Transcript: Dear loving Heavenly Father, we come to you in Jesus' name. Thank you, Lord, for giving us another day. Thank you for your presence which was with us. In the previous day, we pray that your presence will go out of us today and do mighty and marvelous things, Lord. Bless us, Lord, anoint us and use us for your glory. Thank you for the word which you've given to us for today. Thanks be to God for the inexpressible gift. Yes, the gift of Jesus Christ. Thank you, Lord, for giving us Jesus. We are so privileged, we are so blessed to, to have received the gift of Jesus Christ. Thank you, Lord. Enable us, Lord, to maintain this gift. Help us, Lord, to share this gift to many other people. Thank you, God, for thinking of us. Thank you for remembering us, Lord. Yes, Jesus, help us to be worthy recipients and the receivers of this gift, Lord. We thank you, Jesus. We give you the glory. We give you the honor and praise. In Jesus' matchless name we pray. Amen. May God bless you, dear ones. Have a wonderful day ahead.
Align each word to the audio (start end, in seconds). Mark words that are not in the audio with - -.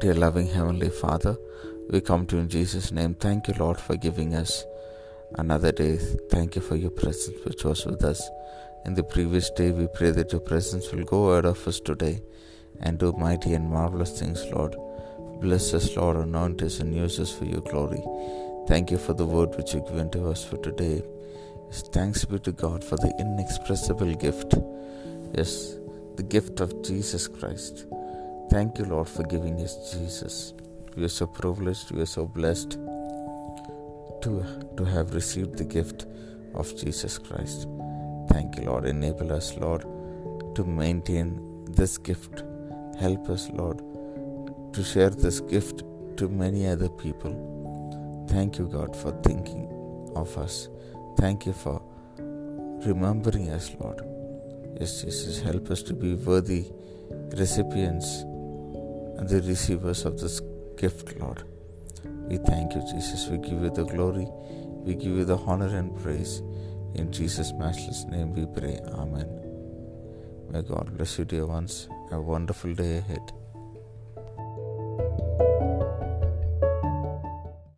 Dear 0.00 0.14
loving 0.14 0.46
Heavenly 0.46 0.90
Father, 0.90 1.36
we 1.90 2.00
come 2.00 2.24
to 2.26 2.36
you 2.36 2.42
in 2.42 2.48
Jesus' 2.48 2.92
name. 2.92 3.14
Thank 3.14 3.48
you, 3.48 3.54
Lord, 3.58 3.80
for 3.80 3.96
giving 3.96 4.34
us 4.36 4.64
another 5.34 5.72
day. 5.72 5.96
Thank 6.30 6.54
you 6.54 6.62
for 6.62 6.76
your 6.76 6.90
presence 6.90 7.44
which 7.44 7.64
was 7.64 7.84
with 7.84 8.04
us. 8.04 8.22
In 8.84 8.94
the 8.94 9.02
previous 9.02 9.50
day, 9.50 9.72
we 9.72 9.88
pray 9.88 10.12
that 10.12 10.30
your 10.30 10.40
presence 10.40 10.92
will 10.92 11.04
go 11.04 11.36
out 11.36 11.46
of 11.46 11.66
us 11.66 11.80
today 11.80 12.20
and 12.80 12.98
do 12.98 13.12
mighty 13.12 13.54
and 13.54 13.68
marvelous 13.68 14.20
things, 14.20 14.44
Lord. 14.52 14.76
Bless 15.40 15.74
us, 15.74 15.96
Lord, 15.96 16.16
anoint 16.16 16.62
us 16.62 16.78
and 16.78 16.94
use 16.94 17.18
us 17.18 17.32
for 17.32 17.46
your 17.46 17.62
glory. 17.62 18.02
Thank 18.68 18.92
you 18.92 18.98
for 18.98 19.14
the 19.14 19.26
word 19.26 19.56
which 19.56 19.74
you've 19.74 19.86
given 19.86 20.10
to 20.10 20.28
us 20.28 20.44
for 20.44 20.58
today. 20.58 21.02
Thanks 21.92 22.24
be 22.24 22.38
to 22.40 22.52
God 22.52 22.84
for 22.84 22.96
the 22.96 23.12
inexpressible 23.18 24.14
gift. 24.14 24.54
Yes, 25.34 25.76
the 26.14 26.22
gift 26.22 26.60
of 26.60 26.82
Jesus 26.82 27.26
Christ. 27.26 27.86
Thank 28.50 28.78
you, 28.78 28.86
Lord, 28.86 29.08
for 29.08 29.24
giving 29.24 29.60
us 29.60 29.92
Jesus. 29.92 30.54
We 30.96 31.04
are 31.04 31.08
so 31.08 31.26
privileged, 31.26 31.90
we 31.90 32.00
are 32.00 32.06
so 32.06 32.24
blessed 32.24 32.78
to, 34.22 34.44
to 34.76 34.84
have 34.84 35.12
received 35.14 35.58
the 35.58 35.64
gift 35.64 36.06
of 36.54 36.74
Jesus 36.74 37.18
Christ. 37.18 37.68
Thank 38.30 38.56
you, 38.56 38.64
Lord. 38.64 38.86
Enable 38.86 39.32
us, 39.34 39.54
Lord, 39.58 39.82
to 40.54 40.64
maintain 40.64 41.66
this 41.66 41.98
gift. 41.98 42.42
Help 42.98 43.28
us, 43.28 43.50
Lord, 43.50 43.82
to 44.72 44.82
share 44.82 45.10
this 45.10 45.40
gift 45.40 45.82
to 46.16 46.28
many 46.28 46.66
other 46.66 46.88
people. 46.88 48.26
Thank 48.30 48.58
you, 48.58 48.66
God, 48.66 48.96
for 48.96 49.12
thinking 49.22 49.68
of 50.16 50.36
us. 50.38 50.68
Thank 51.18 51.44
you 51.44 51.52
for 51.52 51.82
remembering 52.86 53.50
us, 53.50 53.70
Lord. 53.78 54.00
Yes, 54.80 55.02
Jesus, 55.02 55.40
help 55.40 55.70
us 55.70 55.82
to 55.82 55.92
be 55.92 56.14
worthy 56.14 56.64
recipients 57.36 58.24
and 59.18 59.28
the 59.28 59.42
receivers 59.42 60.04
of 60.04 60.18
this 60.18 60.40
gift, 60.76 61.18
Lord. 61.18 61.42
We 62.28 62.36
thank 62.38 62.74
you, 62.74 62.80
Jesus. 62.92 63.28
We 63.28 63.38
give 63.38 63.60
you 63.62 63.70
the 63.70 63.84
glory. 63.84 64.28
We 64.84 64.94
give 64.94 65.16
you 65.16 65.24
the 65.24 65.36
honor 65.36 65.76
and 65.76 65.96
praise. 66.02 66.40
In 66.94 67.10
Jesus' 67.12 67.52
matchless 67.52 68.04
name 68.04 68.32
we 68.32 68.46
pray. 68.46 68.78
Amen. 68.92 69.28
May 70.50 70.62
God 70.62 70.96
bless 70.96 71.18
you, 71.18 71.24
dear 71.24 71.46
ones. 71.46 71.88
Have 72.10 72.20
a 72.20 72.22
wonderful 72.22 72.72
day 72.74 72.98
ahead. 72.98 73.32